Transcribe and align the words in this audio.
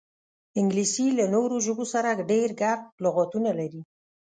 انګلیسي 0.59 1.07
له 1.17 1.25
نورو 1.35 1.55
ژبو 1.65 1.83
سره 1.93 2.19
ډېر 2.31 2.49
ګډ 2.61 2.79
لغاتونه 3.03 3.49
لري 3.59 3.81